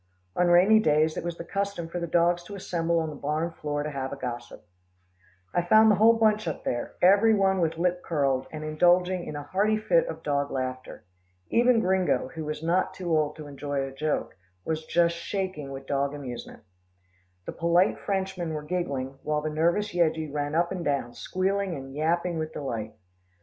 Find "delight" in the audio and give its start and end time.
22.53-22.95